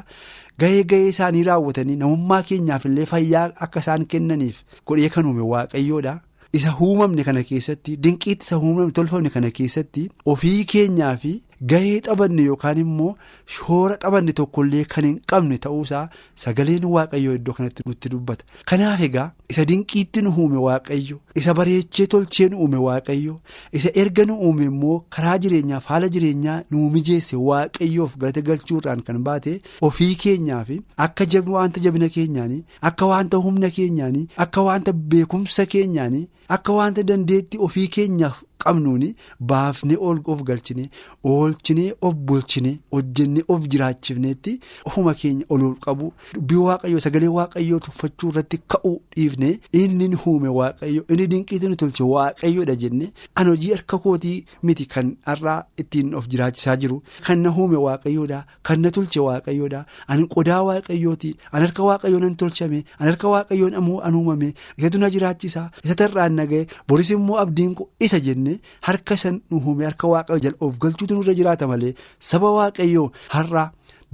gahee 0.60 0.84
gahee 0.92 1.08
isaanii 1.14 1.42
raawwatanii 1.48 1.96
namummaa 2.04 2.42
keenyaaf 2.52 2.84
illee 2.90 3.06
fayyaa 3.12 3.48
akka 3.66 3.80
isaan 3.84 4.06
kennaniif 4.14 4.62
godhee 4.86 5.08
kan 5.16 5.26
uume 5.32 5.42
waaqayyoodha. 5.52 6.14
Isa 6.56 6.70
uumamne 6.84 7.24
kana 7.24 7.42
keessatti 7.48 7.96
dinqiitti 8.04 8.44
isa 8.46 8.56
uumamne 8.58 8.92
tolfamne 8.98 9.30
kana 9.34 9.50
keessatti 9.56 10.08
ofii 10.32 10.64
keenyaa 10.72 11.16
fi 11.24 11.32
gahee 11.72 12.00
xabanne 12.06 12.42
yookaan 12.50 12.78
immoo 12.84 13.14
shoora 13.56 13.96
xabanne 14.02 14.32
tokkollee 14.40 14.84
kan 14.94 15.04
hin 15.08 15.18
qabne 15.32 15.58
ta'uusaa 15.66 16.02
sagaleen 16.44 16.84
waaqayyoo 16.94 17.34
iddoo 17.38 17.54
kanatti 17.58 17.82
nutti 17.86 18.08
dubbata. 18.14 18.44
Kanaaf 18.70 19.00
egaa 19.08 19.30
isa 19.54 19.64
dinqiitti 19.70 20.22
nu 20.26 20.30
uume 20.38 20.58
waaqayyo 20.66 21.18
isa 21.42 21.54
bareechee 21.60 22.06
tolchee 22.14 22.48
nu 22.52 22.58
uume 22.64 22.76
waaqayyo 22.86 23.34
isa 23.80 23.90
erga 24.02 24.24
nu 24.30 24.34
uume 24.48 24.64
immoo 24.70 24.98
karaa 25.16 25.38
jireenyaaf 25.46 25.86
haala 25.92 26.08
jireenyaa 26.16 26.60
nu 26.70 26.90
mijeesse 26.96 27.36
waaqayyoof 27.48 28.16
galata 28.24 28.40
galchuudhaan 28.48 29.02
kan 29.10 29.22
baate 29.28 29.52
ofii 29.90 30.14
keenyaaf 30.24 30.70
akka 31.08 31.26
wanta 31.58 31.80
jabina 31.88 32.08
keenyaanii 32.16 32.64
akka 32.90 33.06
wanta 33.12 33.36
humna 33.46 33.70
keenyaanii 33.78 34.26
akka 34.46 34.62
wanta 34.68 34.92
beekumsa 35.14 35.66
keenyaanii 35.76 36.26
akka 36.58 36.72
wanta 36.72 37.02
dandeetti 37.02 37.58
ofii 37.68 37.88
keenyaaf. 37.88 38.42
Qabnuuni 38.64 39.14
baafnee 39.40 39.96
ol 40.08 40.18
of 40.32 40.42
galchine 40.48 40.90
oolchinee 41.24 41.92
of 42.00 42.14
bulchine 42.14 42.72
hojjennee 42.92 43.44
of 43.48 43.66
jiraachifneetti 43.72 44.58
ofuma 44.84 45.14
keenya 45.14 45.44
ol 45.48 45.74
qabu. 45.84 46.12
Dubbii 46.34 46.56
waaqayyoo 46.68 47.00
sagalee 47.06 47.28
waaqayyoo 47.38 47.80
tuffachuu 47.86 48.30
irratti 48.30 48.58
ka'uu 48.74 49.00
dhiifne 49.16 49.50
inni 49.72 50.08
nu 50.08 50.18
uume 50.26 50.48
waaqayyo 50.58 51.02
inni 51.08 51.26
dinqiitti 51.32 51.68
nu 51.68 51.76
tolche 51.76 52.02
waaqayyoodha 52.04 52.74
jenne. 52.82 53.12
An 53.34 53.46
hojii 53.48 53.72
harka 53.74 53.98
kootii 53.98 54.44
miti 54.62 54.86
kan 54.86 55.16
har'aa 55.26 55.58
ittiin 55.78 56.14
of 56.14 56.28
jiraachisaa 56.28 56.76
jiru 56.76 57.02
kan 57.26 57.38
na 57.44 57.50
uume 57.56 57.76
waaqayyoodha 57.86 58.44
kan 58.62 58.80
na 58.80 58.90
tolche 58.90 59.20
waaqayyoodha 59.20 59.84
ani 60.08 60.26
qodaa 60.34 60.62
waaqayyooti 60.70 61.34
an 61.52 61.60
harka 61.66 61.82
waaqayyoon 61.90 62.24
an 62.30 62.36
tolchame 62.36 62.84
an 62.98 63.08
harka 63.10 63.28
waaqayyoon 63.34 63.74
an 64.08 64.14
uumame 64.14 64.54
isatu 64.78 64.98
na 64.98 65.10
jiraachisa 65.10 65.70
isa 65.84 65.94
tarraan 65.94 66.32
naga'e 66.40 66.66
boris 66.88 67.10
immoo 67.10 67.38
abdiin 67.44 67.74
isa 68.00 68.20
jenne. 68.20 68.45
Harka 68.88 69.16
san 69.22 69.36
uume 69.56 69.84
harka 69.88 70.06
waaqayyoo 70.14 70.42
jala 70.46 70.56
of 70.66 70.78
galchuutu 70.84 71.14
nurra 71.18 71.34
jiraata 71.38 71.66
malee 71.72 71.92
saba 72.30 72.50
waaqayyoo 72.58 73.08
har'a 73.34 73.64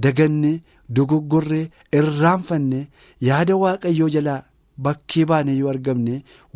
daganne 0.05 0.53
dogoggorree 0.97 1.65
irraanfanne 1.99 2.79
yaada 3.29 3.55
waaqayyoo 3.63 4.09
jalaa 4.15 4.39
bakkee 4.85 5.25
baane 5.31 5.53
yoo 5.61 5.69
argamne 5.75 6.15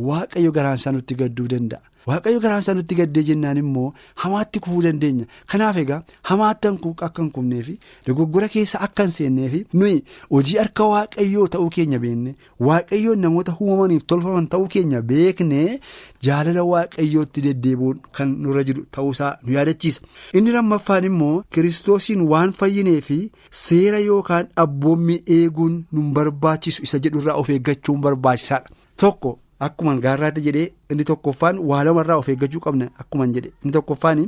waaqayyo 0.09 0.51
garaansaa 0.57 0.91
nutti 0.95 1.15
gadduu 1.21 1.47
danda'a. 1.53 1.81
Waaqayyo 2.07 2.39
garaansaa 2.43 2.73
nutti 2.77 2.95
gaddee 2.99 3.23
jennaan 3.29 3.57
immoo 3.61 3.93
hamaatti 4.23 4.59
kufuu 4.65 4.81
dandeenya. 4.85 5.25
Kanaaf 5.51 5.77
egaa 5.83 6.01
hamaatti 6.29 6.67
akka 7.07 7.21
hin 7.21 7.31
kufneefi 7.37 7.79
dogoggora 8.07 8.47
keessa 8.53 8.79
akka 8.87 9.03
hin 9.07 9.11
seenneefi 9.17 9.63
nuyi 9.73 10.03
hojii 10.31 10.57
harka 10.61 10.83
waaqayyoo 10.93 11.47
ta'uu 11.55 11.69
keenya 11.77 11.99
beekne 12.03 12.35
waaqayyoon 12.67 13.19
namoota 13.25 13.55
uumamaniif 13.61 14.05
tolfaman 14.13 14.47
ta'uu 14.53 14.67
keenya 14.75 15.01
beekne 15.11 15.79
jaalala 16.27 16.63
waaqayyootti 16.71 17.41
deddeebi'uun 17.47 17.99
kan 18.19 18.35
nurra 18.45 18.63
jiru 18.69 18.85
ta'uusaa 18.97 19.33
nu 19.43 19.53
yaadachiisa. 19.57 20.01
Inni 20.33 20.51
lammaffaan 20.57 21.03
immoo 21.09 21.43
kiristoosiin 21.53 22.21
waan 22.31 22.53
fayyineefi 22.61 23.19
seera 23.63 23.99
yookaan 24.05 24.47
abboommii 24.65 25.19
eeguun 25.39 25.75
nu 25.91 26.01
barbaachisu 26.19 26.83
isa 26.89 26.99
jedhurraa 27.07 27.35
of 27.43 27.49
eeggachuun 27.57 28.01
barbaachisaadha. 28.07 28.69
Tokko. 28.97 29.39
Akkuma 29.65 29.95
gaarraatti 30.01 30.41
jedhee 30.45 30.65
inni 30.93 31.03
tokkoffaan 31.09 31.57
waa 31.69 31.83
lamarraa 31.85 32.17
of 32.21 32.27
eeggachuu 32.29 32.59
qabna 32.65 32.87
akkuma 33.03 33.25
jedhe 33.37 33.49
inni 33.63 33.71
tokkoffaan 33.77 34.19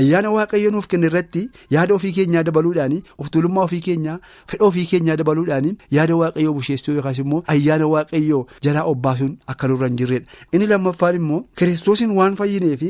ayyaana 0.00 0.30
waaqayyo 0.34 0.70
nuuf 0.74 0.86
kenne 0.92 1.06
irratti 1.08 1.42
yaada 1.74 1.94
ofii 1.96 2.12
keenyaa 2.18 2.42
dabaluudhaan 2.48 2.94
of 3.18 3.30
tuulummaa 3.36 3.64
ofii 3.68 3.80
keenyaa 3.88 4.14
fedha 4.52 4.64
ofii 4.68 4.84
keenyaa 4.92 5.16
dabaluudhaan 5.22 5.68
yaada 5.96 6.16
waaqayyoo 6.22 6.54
busheessuu 6.60 6.94
yookaas 6.98 7.18
immoo 7.24 7.42
ayyaana 7.56 7.86
waaqayyoo 7.94 8.40
jalaa 8.68 8.84
obbaasuun 8.92 9.36
akka 9.46 9.68
nurra 9.68 9.88
hin 9.88 9.96
jirredha. 10.02 10.26
Inni 10.52 10.66
lammaffaan 10.72 11.14
immoo 11.20 11.42
kiristoosiin 11.58 12.14
waan 12.20 12.36
fayyineef 12.42 12.82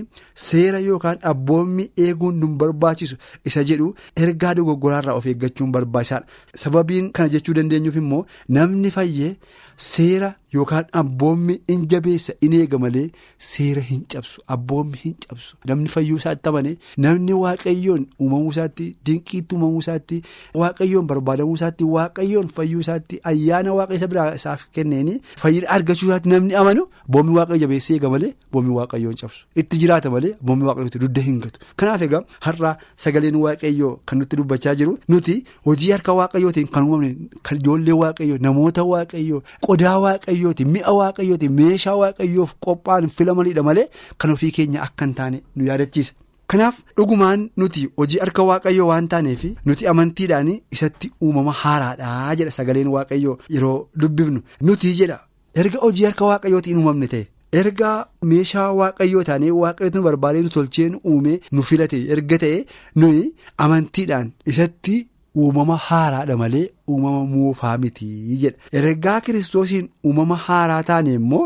seera 0.48 0.78
yookaan 0.88 1.18
abboommii 1.34 1.90
eeguun 2.08 2.36
nu 2.40 2.46
barbaachisu 2.64 3.16
isa 3.44 3.64
jedhu 3.70 3.94
ergaa 4.26 4.54
dogoggoraarraa 4.60 5.14
of 5.22 5.26
eeggachuun 5.32 5.72
barbaachisaadha. 5.72 6.26
Sababiin 6.64 7.10
kana 7.12 7.28
jechuu 7.36 7.54
dandeenyuuf 7.60 7.96
immoo 8.04 8.26
namni 8.48 8.90
fayyee. 8.90 9.36
Seera 9.84 10.28
yookaan 10.54 10.84
abboommi 11.00 11.54
in 11.72 11.86
jabeessa 11.92 12.32
in 12.46 12.52
eega 12.58 12.78
malee 12.78 13.06
seera 13.48 13.80
hin 13.88 14.02
cabsu 14.14 14.42
abboommi 14.54 14.98
hin 15.04 15.14
cabsu 15.24 15.56
namni 15.70 15.88
fayyuu 15.94 16.18
isaatti 16.20 16.48
amane 16.50 16.72
namni 17.04 17.32
waaqayyoon 17.42 18.04
uumamuu 18.20 18.50
isaatti 18.54 18.86
dinqiitti 19.08 19.54
uumamuu 19.56 19.80
isaatti 19.84 20.20
waaqayyoon 20.62 21.06
barbaadamuu 21.12 21.56
isaatti 21.60 21.84
waaqayyoon 21.96 22.48
fayyuu 22.58 22.80
isaatti 22.86 23.20
ayyaana 23.32 23.74
waaqayyo 23.78 24.08
biraa 24.14 24.28
isaaf 24.40 24.64
kenneeni 24.78 25.16
fayyina 25.42 25.68
argachuu 25.78 26.08
isaatti 26.10 26.28
namni 26.34 26.54
amanu 26.62 26.86
abboommi 27.08 27.34
waaqayyo 27.38 27.60
jabeessa 27.64 27.92
eega 27.96 28.10
malee 28.14 28.32
abboommi 28.46 28.72
waaqayyoon 28.78 29.16
cabsu 29.24 29.44
itti 29.64 29.76
jiraata 29.84 30.10
malee 30.16 30.32
abboommi 30.40 30.64
waaqayyootti 30.70 30.98
dudda 31.06 31.22
hin 31.28 31.40
gatu 31.46 31.58
kanaaf 31.82 32.02
egaa 32.08 32.22
har'a 32.48 32.72
sagaleen 33.06 33.36
waaqayyoo 33.46 33.92
kan 34.06 34.18
nutti 34.22 34.36
dubbachaa 34.42 34.74
jiru 34.84 34.96
nuti 35.16 35.36
hojii 35.70 35.90
harka 35.96 36.12
waaqayyootiin 36.22 36.68
kan 36.78 36.84
uumamne 36.88 37.12
ijoollee 37.56 37.94
waaqayyoo 38.04 38.36
namoota 38.46 38.82
waaqayyoo. 38.84 39.40
Qodaa 39.66 39.98
waaqayyooti 40.36 40.64
mi'a 40.74 40.92
waaqayyooti 40.98 41.48
meeshaa 41.58 41.96
waaqayyoof 42.02 42.52
qophaa'an 42.64 43.08
filamanidha 43.16 43.62
malee 43.68 43.86
kan 44.18 44.30
ofii 44.34 44.50
keenya 44.56 44.82
akka 44.86 45.04
hin 45.04 45.14
taane 45.18 45.38
nu 45.56 45.64
yaadachiisa. 45.68 46.12
Kanaaf 46.50 46.76
dhugumaan 46.96 47.40
nuti 47.56 47.88
hojii 47.98 48.18
harka 48.24 48.42
waaqayyoo 48.50 48.88
waan 48.90 49.08
taaneef 49.12 49.44
nuti 49.66 49.86
amantiidhaan 49.92 50.50
isatti 50.74 51.10
uumama 51.22 51.52
haaraadhaa 51.62 52.34
jedha 52.40 52.50
sagaleen 52.58 52.88
waaqayyoo 52.96 53.38
yeroo 53.54 53.78
dubbifnu 54.02 54.40
nuti 54.68 54.92
jedha 55.00 55.18
erga 55.62 55.78
hojii 55.86 56.04
harka 56.08 56.24
waaqayyootiin 56.30 56.78
uumamne 56.82 57.06
ta'e. 57.14 57.26
erga 57.60 57.90
meeshaa 58.30 58.68
waaqayyoo 58.80 59.24
taanee 59.28 59.50
waaqayyootu 59.62 59.98
nu 59.98 60.04
barbaadee 60.08 60.42
nu 60.46 60.48
tolchee 60.54 60.88
nu 60.92 60.98
uume 61.10 61.34
nu 61.52 61.62
filate 61.68 61.98
erga 62.14 62.38
ta'e 62.42 62.64
nuyi 63.00 63.22
amantiidhaan 63.64 64.32
isatti. 64.52 64.96
Uumama 65.42 65.76
haaraadha 65.86 66.36
malee 66.42 66.68
uumama 66.90 67.22
moofaa 67.32 67.76
miti 67.82 68.06
jedha 68.42 68.58
ergaa 68.80 69.20
kiristoosiin 69.26 69.88
uumama 70.06 70.36
haaraa 70.46 70.82
taane 70.90 71.12
immoo 71.18 71.44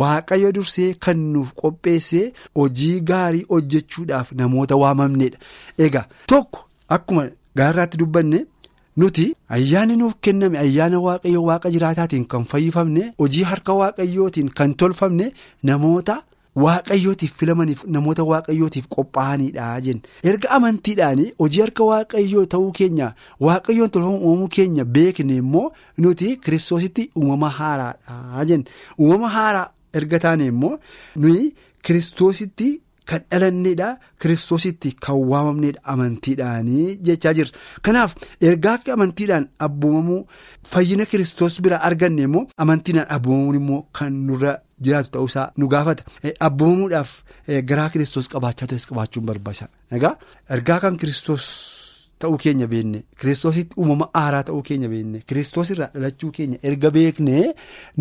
waaqayyo 0.00 0.52
dursee 0.58 0.88
kan 1.06 1.18
nuuf 1.32 1.50
qopheessee 1.62 2.24
hojii 2.60 3.00
gaarii 3.10 3.44
hojjechuudhaaf 3.52 4.32
namoota 4.40 4.76
waamamneedha 4.82 5.38
egaa 5.86 6.04
tokko 6.34 6.60
akkuma 6.96 7.26
gaarraatti 7.60 7.98
dubbanne 8.02 8.44
nuti 9.02 9.24
ayyaanni 9.56 9.96
nuuf 10.02 10.14
kenname 10.26 10.58
ayyaana 10.64 11.00
waaqayyo 11.06 11.42
waaqa 11.48 11.70
jiraataatiin 11.76 12.24
kan 12.34 12.44
fayyifamne 12.52 13.08
hojii 13.22 13.42
harka 13.54 13.72
waaqayyootiin 13.80 14.50
kan 14.60 14.74
tolfamne 14.74 15.32
namoota. 15.62 16.22
Waaqayyootiif 16.56 17.32
filamaniif 17.40 17.84
namoota 17.94 18.22
waaqayyootiif 18.30 18.86
qophaa'anidha 18.94 19.68
jenna 19.84 20.02
erga 20.32 20.50
amantiidhaan 20.56 21.22
hojii 21.42 21.60
harka 21.64 21.84
waaqayyoo 21.90 22.44
ta'uu 22.54 22.72
keenya 22.78 23.06
waaqayyoon 23.46 23.90
tolfamu 23.94 24.18
uumamuu 24.18 24.48
keenya 24.56 24.84
beekne 24.84 25.36
immoo 25.42 25.72
nuti 25.98 26.36
kiristoositti 26.44 27.10
uumama 27.16 27.48
haaraadha 27.58 28.44
jenna 28.50 28.64
uumama 29.00 29.28
haaraa 29.36 29.66
erga 30.00 30.18
taane 30.26 30.46
immoo 30.52 30.74
nuyi 31.16 31.54
kiristoositti 31.82 32.70
kan 33.10 33.20
dhalannedha 33.30 33.88
kiristoositti 34.20 34.90
kan 35.04 35.16
waamamnedha 35.30 35.80
amantiidhaanii 35.92 36.88
jechaa 37.06 37.34
jirra 37.38 37.52
kanaaf 37.86 38.12
ergaa 38.48 38.76
amantiidhaan 38.96 39.46
abboomamuu 39.66 40.20
fayyina 40.72 41.04
kiristoos 41.12 41.60
bira 41.64 41.76
arganne 41.88 42.22
immoo 42.28 42.44
amantiidhaan 42.62 43.10
abboomamuun 43.16 43.56
immoo 43.62 43.82
kan 43.98 44.12
nurra. 44.26 44.54
jiraatu 44.84 45.10
ta'uusaa 45.14 45.44
nu 45.58 45.66
gaafata 45.72 46.02
abboomamuudhaaf 46.46 47.10
garaa 47.70 47.90
kiristoos 47.94 48.28
qabaachaa 48.32 48.66
ta'es 48.70 48.86
qabaachuun 48.90 49.26
barbaachisaadha 49.28 49.96
egaa 49.98 50.14
ergaa 50.56 50.78
kan 50.84 50.96
kiristoos 51.02 51.44
ta'uu 52.24 52.38
keenya 52.44 52.66
beekne 52.72 53.02
kiristoositti 53.20 53.74
uumama 53.82 54.08
haaraa 54.20 54.42
ta'uu 54.48 54.62
keenya 54.68 54.88
beekne 54.94 55.22
kiristoos 55.28 55.70
irraa 55.74 55.90
dhalachuu 55.94 56.30
keenya 56.38 56.58
erga 56.70 56.90
beekne 56.96 57.36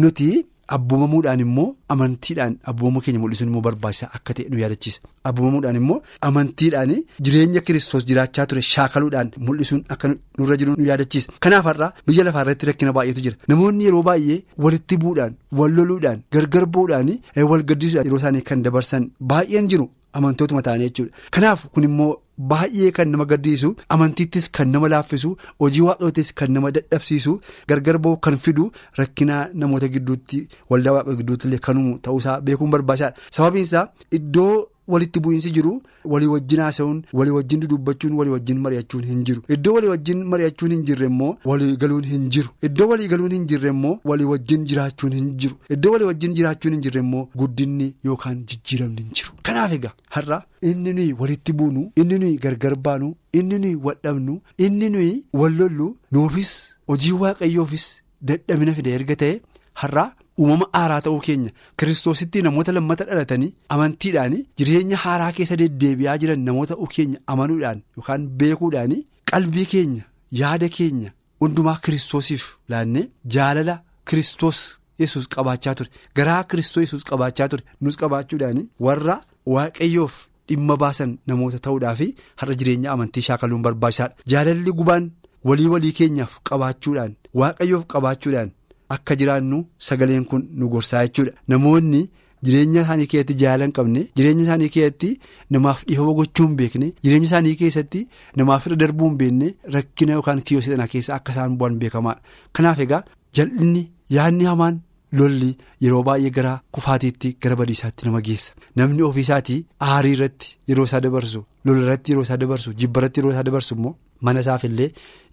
nuti 0.04 0.30
abboomamuudhaan 0.78 1.40
immoo 1.46 1.68
amantiidhaan 1.94 2.54
abboomamuu 2.72 3.02
keenya 3.06 3.20
mul'isuun 3.24 3.50
immoo 3.52 3.62
barbaachisaa 3.68 4.10
akka 4.18 4.34
ta'e 4.38 4.50
nu 4.52 4.58
yaadachiisa. 4.64 5.00
Abboomamuudhaan 5.30 5.76
immoo 5.82 5.98
amantiidhaan 6.30 6.94
jireenya 7.26 7.62
kiristoos 7.68 8.06
jiraachaa 8.10 8.46
ture 8.50 8.62
shaakaluudhaan 8.74 9.32
mul'isuun 9.48 9.82
akka 9.94 10.08
nurra 10.40 10.56
jiru 10.62 10.76
nu 10.80 10.86
yaadachiisa. 10.92 11.32
Kanaaf 11.44 11.66
har'aa 11.72 11.92
biyya 12.08 12.24
lafaa 12.28 12.44
irratti 12.46 12.66
rakkina 12.72 12.92
baay'eetu 12.98 13.22
jira. 13.26 13.36
Namoonni 13.52 13.84
yeroo 13.88 14.04
baay'ee 14.10 14.40
walitti 14.66 14.98
bu'uudhaan 15.04 15.34
wal 15.60 15.72
loluudhaan 15.80 16.20
gargar 16.34 16.66
bu'uudhaan 16.76 17.10
wal 17.52 17.64
gaddisuudhaan 17.72 18.06
yeroo 18.10 18.20
isaanii 18.24 18.42
kan 18.52 18.64
dabarsan 18.68 19.10
baay'een 19.34 19.68
jiru 19.74 19.88
amantootuma 20.14 20.62
ta'anii 20.68 20.90
jechuudha 20.90 21.12
kanaaf 21.32 21.66
kun 21.74 21.84
immoo. 21.92 22.12
Baay'ee 22.52 22.92
kan 22.98 23.10
nama 23.14 23.26
gaddisiisu 23.30 23.70
amantiittis 23.94 24.48
kan 24.58 24.70
nama 24.74 24.88
laaffisu 24.90 25.30
hojii 25.62 25.82
waaqayyootis 25.88 26.32
kan 26.40 26.50
nama 26.56 26.72
dadhabsiisu 26.78 27.34
gargar 27.70 27.98
ba'u 28.06 28.18
kan 28.28 28.38
fidu 28.46 28.64
rakkina 29.00 29.36
namoota 29.54 29.88
gidduutti 29.96 30.40
waldaa 30.74 30.94
waaqayyoo 30.96 31.18
gidduutti 31.20 31.48
illee 31.48 31.60
kan 31.68 31.78
uumu 31.82 32.00
ta'uusaa 32.08 32.40
beekuun 32.48 32.72
barbaachisaadha 32.76 33.30
sababiin 33.38 33.64
isaa 33.68 33.84
iddoo 34.20 34.56
walitti 34.94 35.20
bu'iinsi 35.26 35.52
jiru 35.58 35.74
walii 36.14 36.28
wajjin 36.34 36.60
haasa'uun 36.64 37.02
walii 37.20 37.32
wajjin 37.38 37.60
dudubbachuun 37.64 38.14
walii 38.20 38.32
wajjin 38.36 38.60
mari'achuun 38.66 39.06
hin 39.12 39.24
jiru. 39.30 39.42
Iddoo 39.56 39.74
walii 39.78 39.90
wajjin 39.94 40.24
mari'achuun 40.34 40.72
hin 40.76 40.84
jirre 40.90 41.06
immoo 41.12 41.32
walii 41.52 41.78
galuun 41.84 42.06
hin 42.12 42.30
jiru. 42.38 42.50
Iddoo 42.70 42.88
walii 42.92 43.08
galuun 43.14 43.32
hin 43.38 43.46
jirre 43.54 43.70
immoo 43.76 43.96
walii 44.12 44.26
wajjin 44.34 44.66
jiraachuun 44.72 45.14
hin 45.20 45.32
jiru. 45.44 45.56
Iddoo 45.78 45.92
walii 45.98 46.06
wajjin 46.12 46.34
jiraachuun 46.40 46.74
hin 46.78 46.82
jirre 46.88 47.00
immoo 47.06 47.26
guddinni 47.44 47.90
yookaan 48.10 48.44
jijjiiramni 48.54 49.02
hin 49.02 49.12
jiru. 49.20 49.32
Kanaaf 49.44 49.74
egaa 49.80 49.94
har'a. 50.18 50.42
Inni 50.70 50.94
nuyi 50.94 51.14
walitti 51.20 51.54
buunu 51.60 51.84
inni 51.96 52.18
nuyi 52.22 52.38
gargar 52.38 52.76
baanu 52.88 53.14
inni 53.34 53.58
nuyi 53.60 53.76
wadhabnu 53.86 54.40
inni 54.66 54.90
nuyi 54.96 55.14
wallollu 55.34 55.88
nuufis 56.12 56.52
hojii 56.88 57.12
waaqayyoofis 57.22 57.86
dadhabina 58.30 58.74
fide 58.80 58.92
erga 58.98 59.16
ta'e 59.22 59.42
har'a 59.82 60.04
uumama 60.42 60.68
haaraa 60.78 61.02
ta'uu 61.06 61.20
keenya 61.28 61.52
kiristoositti 61.84 62.42
namoota 62.48 62.72
lammata 62.78 63.04
dhalatanii 63.10 63.52
amantiidhaan 63.76 64.36
jireenya 64.62 64.98
haaraa 65.06 65.32
keessa 65.38 65.56
deddeebi'aa 65.62 66.18
jiran 66.24 66.40
namoota 66.50 66.76
keenya 66.96 67.20
amanuudhaan 67.36 67.82
yookaan 67.98 68.28
beekuudhaan 68.42 68.94
qalbii 69.32 69.66
keenya 69.74 70.04
yaada 70.42 70.70
keenya 70.78 71.12
hundumaa 71.44 71.78
kiristoosiif 71.86 72.44
laannee 72.74 73.06
jaalala 73.36 73.76
kiristoos 74.10 74.60
yesus 75.02 75.28
qabaachaa 75.36 75.76
ture 75.78 75.90
garaa 76.18 76.42
kiristoos 76.50 76.84
yesus 76.86 77.04
qabaachaa 77.12 77.48
ture 77.52 77.64
nus 77.82 77.98
qabaachuudhaan 78.02 78.60
warra 78.88 79.16
waaqayyoof. 79.56 80.16
Dhimma 80.50 80.76
baasan 80.84 81.12
namoota 81.30 81.60
ta'uudhaa 81.66 81.96
fi 82.00 82.08
har'a 82.40 82.56
jireenya 82.60 82.92
amantii 82.94 83.22
shaakaluun 83.28 83.62
barbaachisaadha. 83.66 84.16
Jaalalli 84.32 84.72
gubaan 84.80 85.06
walii 85.50 85.68
walii 85.74 85.92
keenyaaf 86.00 86.34
qabaachuudhaan 86.50 87.14
waaqayyoof 87.42 87.86
qabaachuudhaan 87.94 88.50
akka 88.96 89.16
jiraannu 89.22 89.60
sagaleen 89.88 90.26
kun 90.32 90.44
nu 90.60 90.70
gorsaa 90.74 91.04
jechuudha. 91.08 91.32
Namoonni 91.48 92.02
jireenya 92.46 92.82
isaanii 92.84 93.08
keessatti 93.12 93.36
jaalala 93.42 93.66
hin 93.68 93.74
qabne 93.80 94.02
jireenya 94.18 94.44
isaanii 94.48 94.70
keessatti 94.76 95.10
namaaf 95.56 95.84
dhiifama 95.88 96.14
gochuu 96.20 96.46
hin 96.48 96.56
beekne 96.62 96.88
jireenya 97.04 97.28
isaanii 97.32 97.56
keessatti 97.64 98.06
namaaf 98.42 98.66
irra 98.70 98.76
darbuu 98.84 99.10
hin 99.10 99.18
beekne 99.24 99.50
rakkina 99.76 100.14
yookaan 100.20 100.42
kiyyoo 100.46 100.62
sana 100.70 100.88
keessa 100.94 101.16
akka 101.20 101.32
isaan 101.36 101.58
bu'an 101.60 101.78
beekamaadha. 101.82 102.22
Kanaaf 102.56 102.80
egaa 102.88 103.04
jal'inni 103.40 103.84
yaadni 104.20 104.46
hamaan. 104.54 104.80
Lolli 105.20 105.48
yeroo 105.84 106.04
baay'ee 106.08 106.30
gara 106.36 106.52
kufaatiitti 106.76 107.30
gara 107.44 107.56
badiisaatti 107.62 108.06
nama 108.08 108.22
geessa 108.28 108.54
namni 108.80 109.02
ofiisaatii 109.08 109.58
aarii 109.88 110.12
irratti 110.18 110.54
yeroo 110.70 110.86
isaa 110.90 111.02
dabarsu 111.06 111.42
lola 111.66 111.82
irratti 111.86 112.12
yeroo 112.14 112.24
isaa 112.28 112.38
dabarsu 112.44 112.72
jibba 112.84 113.02
irratti 113.02 113.20
yeroo 113.20 113.32
isaa 113.34 113.44
dabarsu 113.50 113.76
immoo 113.78 113.92
mana 114.28 114.40
isaaf 114.46 114.64
illee 114.70 114.88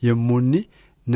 yommuu 0.07 0.39
inni 0.43 0.65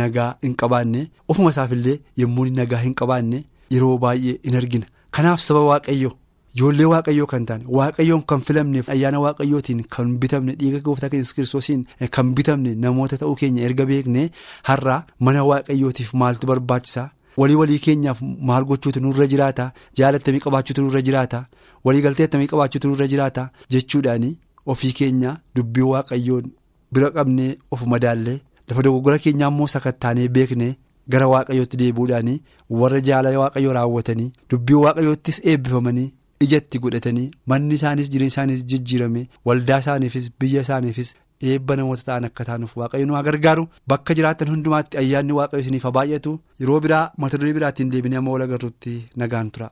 nagaa 0.01 0.31
hin 0.47 0.55
qabaanne 0.63 1.05
ofuma 1.35 1.51
isaaf 1.55 1.73
illee 1.77 1.99
yommuu 2.23 2.47
nagaa 2.59 2.81
hin 2.89 2.95
qabaanne 3.01 3.45
yeroo 3.77 3.95
baay'ee 4.05 4.35
in 4.51 4.57
argina 4.61 4.87
kanaaf 5.19 5.41
saba 5.47 5.61
waaqayyo 5.71 6.11
ijoollee 6.57 6.87
waaqayyoo 6.93 7.27
kan 7.33 7.47
taane 7.51 7.65
waaqayyoon 7.79 8.23
kan 8.33 8.41
filamneef 8.49 8.89
ayyaana 8.95 9.21
waaqayyootiin 9.25 9.83
kan 9.97 10.13
bitamne 10.25 10.55
dhiiga 10.61 10.81
gooftaa 10.89 11.09
keenya 11.15 11.33
kiristoosiin 11.39 11.87
kan 12.17 12.35
bitamne 12.41 12.75
namoota 12.85 13.17
ta'uu 13.23 13.35
keenya 13.43 13.65
erga 13.71 13.87
beekne 13.91 14.23
har'a 14.71 14.97
mana 15.29 15.45
waaqayyootiif 15.51 16.13
maaltu 16.23 16.47
barbaachisaa 16.53 17.09
walii 17.41 17.55
walii 17.63 17.79
keenyaaf 17.85 18.19
maal 18.49 18.65
gochuutu 18.71 19.01
nurra 19.03 19.27
jiraata? 19.33 19.65
Jaalattamii 19.99 20.41
qabaachuutu 20.47 20.83
nurra 20.85 21.01
jiraata? 21.07 21.39
Walii 21.85 22.03
galtee 22.07 22.25
attamii 22.29 22.47
qabaachuutu 22.51 22.89
nurra 22.91 23.07
jiraata? 23.13 23.45
Jechuudhaani 23.73 24.31
ofii 24.75 24.93
keenya 24.99 25.31
dubbii 25.57 25.83
waaqayyoon 25.93 26.51
bira 26.93 27.11
qabnee 27.15 27.57
of 27.71 27.87
madaallee 27.93 28.37
lafa 28.73 28.83
dogoggora 28.89 29.19
keenyaa 29.27 29.51
immoo 29.55 29.67
sakattaanee 29.77 30.29
beekne. 30.39 30.71
gara 31.13 31.27
waaqayyootti 31.31 31.77
deebi'uudhaanii 31.79 32.35
warra 32.81 32.99
jaalala 33.07 33.39
waaqayyoo 33.41 33.73
raawwatanii 33.77 34.27
dubbii 34.53 34.75
waaqayyoottis 34.83 35.41
eebbifamanii 35.53 36.05
ijatti 36.47 36.79
godhatanii 36.85 37.25
manni 37.53 37.75
isaanis 37.79 38.11
jireenya 38.13 38.33
isaanis 38.35 38.63
jijjiirame 38.73 39.23
waldaa 39.51 39.79
isaaniifis 39.85 40.31
biyya 40.45 40.63
isaaniifis 40.67 41.11
eebba 41.53 41.77
namoota 41.81 42.03
ta'an 42.11 42.25
akka 42.29 42.45
taanuuf 42.51 42.77
waaqayyo 42.83 43.07
nu 43.11 43.15
haa 43.19 43.23
gargaaru 43.31 43.67
bakka 43.95 44.15
jiraattan 44.21 44.49
hundumaatti 44.55 44.99
ayyaanni 45.03 45.33
waaqayyo 45.41 45.63
isiniif 45.67 45.87
baay'atu 45.99 46.39
yeroo 46.61 46.81
biraa 46.87 47.07
mata 47.25 47.39
duree 47.43 47.53
biraattiin 47.59 47.91
deebinee 47.97 48.19
amma 48.23 48.31
wal 48.37 48.43
agarruutti 48.49 48.95
nagaan 49.25 49.51
tura. 49.57 49.71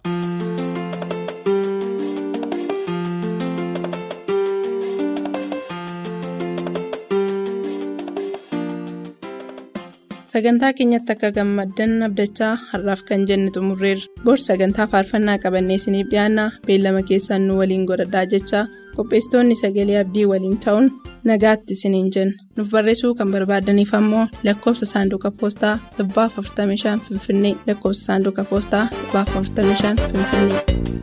Sagantaa 10.32 10.72
keenyatti 10.78 11.12
akka 11.14 11.28
gammaddan 11.36 11.92
abdachaa 12.06 12.52
har'aaf 12.70 13.00
kan 13.08 13.22
jenne 13.28 13.50
xumurreerra 13.54 14.10
bor 14.26 14.38
sagantaa 14.48 14.86
faarfannaa 14.92 15.38
qabannee 15.44 15.78
isiniif 15.80 16.10
dhiyaanna 16.12 16.44
beellama 16.66 17.02
keessaan 17.08 17.42
nu 17.48 17.58
waliin 17.60 17.86
godhadhaa 17.90 18.24
jechaa 18.34 18.64
qopheessitoonni 18.96 19.56
sagalee 19.62 19.98
abdii 20.02 20.26
waliin 20.32 20.58
ta'uun 20.64 20.86
nagaatti 21.30 21.76
isiniin 21.78 22.08
jenna 22.14 22.38
nuuf 22.56 22.70
barreessuu 22.76 23.12
kan 23.18 23.32
barbaadaniif 23.34 23.94
ammoo 24.00 24.24
lakkoofsa 24.46 24.86
saanduqa 24.92 25.30
poostaa 25.40 25.74
45 25.98 26.96
finfinnee 27.08 27.54
lakkoofsa 27.66 28.04
saanduqa 28.08 28.44
poostaa 28.50 28.84
45 29.12 29.96
finfinnee. 30.12 30.99